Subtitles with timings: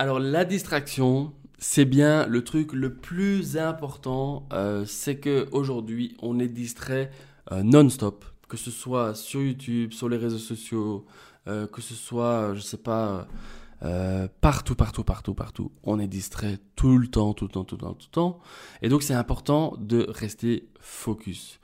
[0.00, 4.46] Alors la distraction, c'est bien le truc le plus important.
[4.52, 7.10] euh, c'est que aujourd'hui, on est distrait
[7.50, 11.04] euh, non-stop, que ce soit sur YouTube, sur les réseaux sociaux,
[11.48, 13.26] euh, que ce soit, je sais pas,
[14.40, 15.72] partout, partout, partout, partout.
[15.82, 18.38] On est distrait tout le temps, tout le temps, tout le temps, tout le temps.
[18.82, 21.58] Et donc c'est important de rester focus.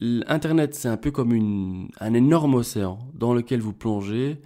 [0.00, 4.40] Internet, c'est un peu comme un énorme océan dans lequel vous plongez.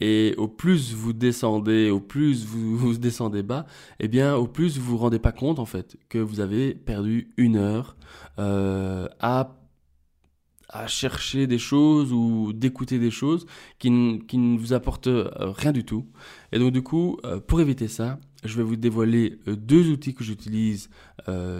[0.00, 3.66] Et au plus vous descendez, au plus vous, descendez bas,
[3.98, 7.32] eh bien, au plus vous vous rendez pas compte, en fait, que vous avez perdu
[7.36, 7.96] une heure
[8.38, 9.56] euh, à,
[10.68, 13.46] à chercher des choses ou d'écouter des choses
[13.78, 16.06] qui, qui ne vous apportent euh, rien du tout.
[16.52, 20.24] Et donc, du coup, euh, pour éviter ça, je vais vous dévoiler deux outils que
[20.24, 20.88] j'utilise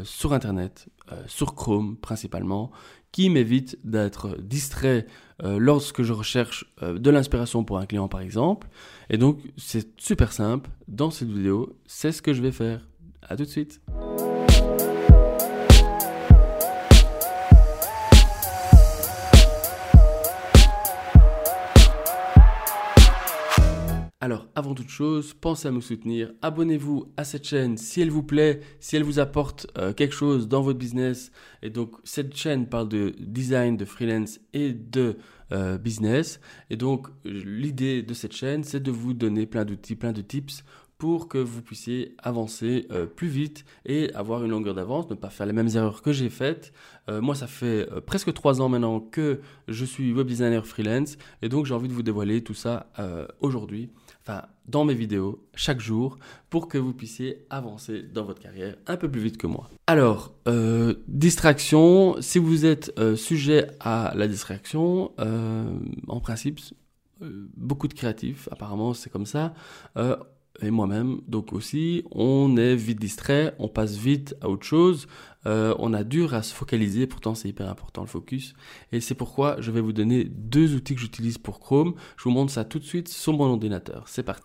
[0.03, 0.89] sur Internet,
[1.27, 2.71] sur Chrome principalement,
[3.13, 5.07] qui m'évitent d'être distrait
[5.43, 8.69] euh, lorsque je recherche euh, de l'inspiration pour un client par exemple.
[9.09, 12.87] Et donc c'est super simple, dans cette vidéo, c'est ce que je vais faire.
[13.23, 13.81] À tout de suite.
[24.23, 26.31] Alors, avant toute chose, pensez à me soutenir.
[26.43, 30.47] Abonnez-vous à cette chaîne si elle vous plaît, si elle vous apporte euh, quelque chose
[30.47, 31.33] dans votre business.
[31.63, 35.17] Et donc, cette chaîne parle de design, de freelance et de
[35.53, 36.39] euh, business.
[36.69, 40.65] Et donc, l'idée de cette chaîne, c'est de vous donner plein d'outils, plein de tips
[40.99, 45.31] pour que vous puissiez avancer euh, plus vite et avoir une longueur d'avance, ne pas
[45.31, 46.75] faire les mêmes erreurs que j'ai faites.
[47.09, 51.67] Moi, ça fait presque trois ans maintenant que je suis web designer freelance et donc
[51.67, 52.93] j'ai envie de vous dévoiler tout ça
[53.41, 53.91] aujourd'hui,
[54.67, 59.11] dans mes vidéos, chaque jour, pour que vous puissiez avancer dans votre carrière un peu
[59.11, 59.69] plus vite que moi.
[59.87, 65.65] Alors, euh, distraction, si vous êtes euh, sujet à la distraction, euh,
[66.09, 66.61] en principe,
[67.57, 69.53] beaucoup de créatifs, apparemment c'est comme ça,
[70.63, 75.07] et moi-même, donc aussi, on est vite distrait, on passe vite à autre chose,
[75.47, 78.55] euh, on a dur à se focaliser, pourtant c'est hyper important le focus,
[78.93, 81.95] et c'est pourquoi je vais vous donner deux outils que j'utilise pour Chrome.
[82.17, 84.05] Je vous montre ça tout de suite sur mon ordinateur.
[84.07, 84.45] C'est parti.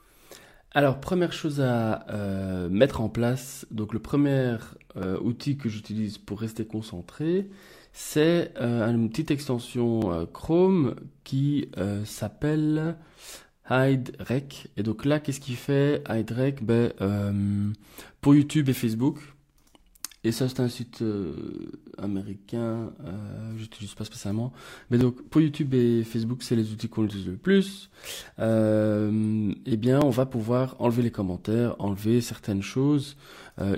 [0.72, 4.58] Alors, première chose à euh, mettre en place, donc le premier
[4.98, 7.50] euh, outil que j'utilise pour rester concentré,
[7.94, 11.70] c'est une petite extension Chrome qui
[12.04, 12.98] s'appelle
[13.70, 14.68] HideRec.
[14.78, 17.72] Et donc là, qu'est-ce qu'il fait HideRec ben, euh,
[18.22, 19.20] Pour YouTube et Facebook.
[20.26, 21.36] Et ça, c'est un site euh,
[22.00, 24.52] américain, euh, j'utilise pas spécialement.
[24.90, 27.92] Mais donc, pour YouTube et Facebook, c'est les outils qu'on utilise le plus.
[28.40, 33.18] Euh, eh bien, on va pouvoir enlever les commentaires, enlever certaines choses.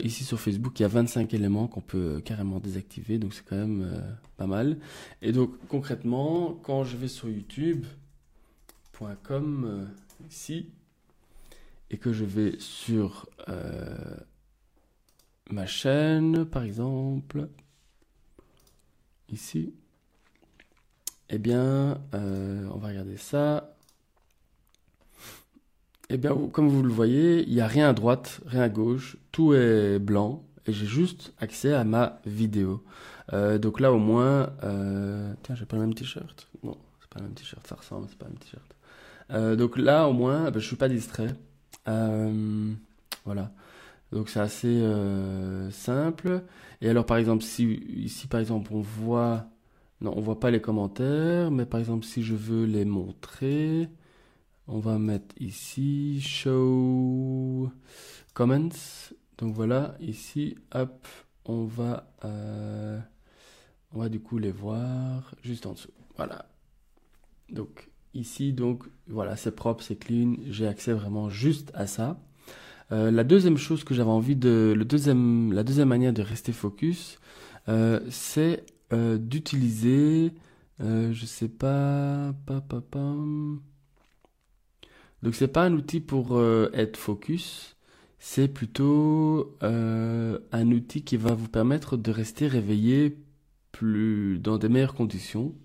[0.04, 3.58] Ici, sur Facebook, il y a 25 éléments qu'on peut carrément désactiver, donc c'est quand
[3.58, 4.02] même
[4.36, 4.78] pas mal.
[5.22, 8.07] Et donc, concrètement, quand je vais sur YouTube.com,
[9.02, 9.86] euh,
[10.30, 10.70] ici,
[11.90, 14.18] et que je vais sur euh,
[15.50, 17.48] ma chaîne, par exemple,
[19.30, 19.74] ici,
[21.30, 23.76] eh bien, euh, on va regarder ça.
[26.10, 29.18] Eh bien, comme vous le voyez, il n'y a rien à droite, rien à gauche,
[29.32, 32.84] tout est blanc, et j'ai juste accès à ma vidéo.
[33.34, 34.54] Donc là, au moins,
[35.44, 36.48] tiens, j'ai pas le même t-shirt.
[36.64, 38.77] Non, c'est pas le même t-shirt, ça ressemble, c'est pas le même t-shirt.
[39.32, 41.36] Euh, donc là, au moins, ben, je suis pas distrait.
[41.88, 42.74] Euh,
[43.26, 43.52] voilà.
[44.12, 46.44] Donc c'est assez euh, simple.
[46.82, 49.48] Et alors par exemple, si ici par exemple on voit,
[50.02, 53.90] non, on voit pas les commentaires, mais par exemple si je veux les montrer,
[54.68, 57.70] on va mettre ici show
[58.34, 58.70] comments.
[59.40, 61.08] Donc voilà, ici, hop,
[61.46, 65.92] on va, on va du coup les voir juste en dessous.
[66.18, 66.46] Voilà.
[67.50, 70.36] Donc ici, donc voilà, c'est propre, c'est clean.
[70.50, 72.20] J'ai accès vraiment juste à ça.
[72.92, 76.52] Euh, la deuxième chose que j'avais envie de, le deuxième, la deuxième manière de rester
[76.54, 77.20] focus,
[77.70, 80.32] euh, c'est euh, d'utiliser,
[80.80, 83.62] je sais pas, pa, pa, pam.
[85.24, 86.40] Donc c'est pas un outil pour
[86.74, 87.76] être focus,
[88.20, 93.18] c'est plutôt un outil qui va vous permettre de rester réveillé
[93.72, 95.56] plus dans des meilleures conditions.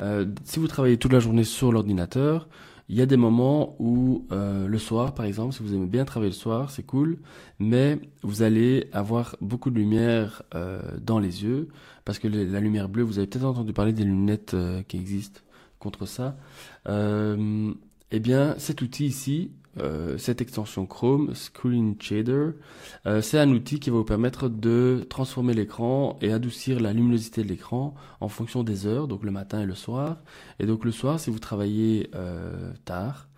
[0.00, 2.48] Euh, si vous travaillez toute la journée sur l'ordinateur,
[2.88, 6.04] il y a des moments où euh, le soir, par exemple, si vous aimez bien
[6.04, 7.18] travailler le soir, c'est cool,
[7.58, 11.68] mais vous allez avoir beaucoup de lumière euh, dans les yeux,
[12.04, 14.54] parce que la lumière bleue, vous avez peut-être entendu parler des lunettes
[14.86, 15.40] qui existent
[15.80, 16.36] contre ça.
[18.12, 22.50] Eh bien, cet outil ici, euh, cette extension Chrome, Screen Shader,
[23.04, 27.42] euh, c'est un outil qui va vous permettre de transformer l'écran et adoucir la luminosité
[27.42, 30.22] de l'écran en fonction des heures, donc le matin et le soir.
[30.60, 33.28] Et donc le soir, si vous travaillez euh, tard,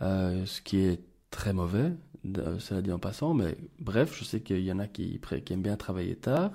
[0.00, 1.92] ce qui est très mauvais,
[2.58, 5.62] cela dit en passant, mais bref, je sais qu'il y en a qui, qui aiment
[5.62, 6.52] bien travailler tard.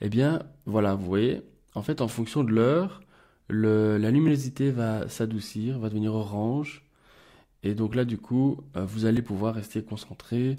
[0.00, 1.42] Eh bien, voilà, vous voyez,
[1.74, 3.02] en fait, en fonction de l'heure,
[3.48, 6.84] la luminosité va s'adoucir, va devenir orange.
[7.64, 10.56] Et donc là, du coup, euh, vous allez pouvoir rester concentré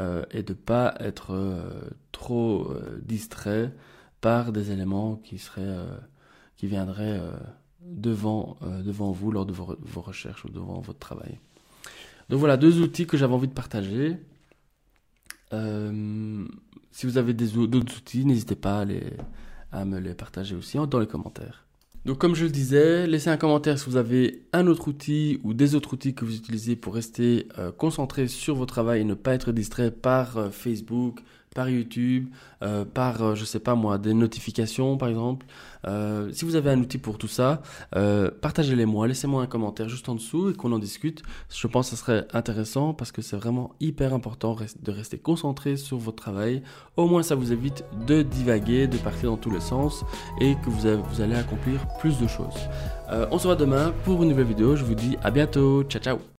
[0.00, 3.72] euh, et de pas être euh, trop distrait
[4.20, 5.78] par des éléments qui seraient,
[6.56, 7.20] qui viendraient
[7.82, 11.38] devant, devant vous lors de vos, recherches ou devant votre travail.
[12.30, 14.16] Donc voilà, deux outils que j'avais envie de partager.
[15.52, 18.86] si vous avez d'autres outils, n'hésitez pas
[19.72, 21.63] à me les partager aussi dans les commentaires.
[22.04, 25.54] Donc comme je le disais, laissez un commentaire si vous avez un autre outil ou
[25.54, 29.14] des autres outils que vous utilisez pour rester euh, concentré sur votre travail et ne
[29.14, 31.20] pas être distrait par euh, Facebook,
[31.54, 32.28] par YouTube,
[32.62, 35.46] euh, par, euh, je sais pas moi, des notifications par exemple.
[35.86, 37.62] Euh, si vous avez un outil pour tout ça,
[38.40, 41.22] partagez-les moi, laissez-moi un commentaire juste en dessous et qu'on en discute.
[41.48, 45.76] Je pense que ce serait intéressant parce que c'est vraiment hyper important de rester concentré
[45.76, 46.62] sur votre travail.
[46.96, 50.04] Au moins ça vous évite de divaguer, de partir dans tous les sens
[50.40, 52.68] et que vous, vous allez accomplir plus de choses.
[53.30, 54.74] on se voit demain pour une nouvelle vidéo.
[54.74, 55.84] Je vous dis à bientôt.
[55.84, 56.24] Ciao ciao